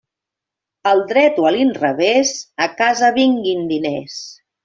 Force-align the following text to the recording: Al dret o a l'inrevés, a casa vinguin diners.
Al 0.91 1.01
dret 1.11 1.37
o 1.43 1.45
a 1.49 1.51
l'inrevés, 1.57 2.33
a 2.67 2.69
casa 2.81 3.13
vinguin 3.21 3.65
diners. 3.75 4.19